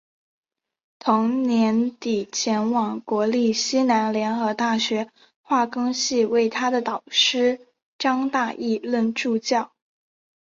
[0.97, 5.11] 同年底前往国立西南联合大学
[5.43, 7.67] 化工系为他的导师
[7.99, 9.73] 张大煜任助教。